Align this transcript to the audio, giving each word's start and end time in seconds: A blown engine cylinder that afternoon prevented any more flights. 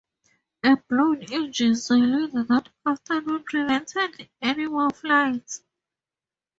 A 0.63 0.77
blown 0.89 1.21
engine 1.31 1.75
cylinder 1.75 2.43
that 2.47 2.69
afternoon 2.87 3.43
prevented 3.43 4.31
any 4.41 4.65
more 4.65 4.89
flights. 4.89 5.61